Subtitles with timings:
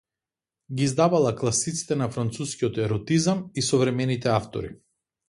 [0.77, 4.73] Ги издавала класиците на францускиот еротизам и современите автори.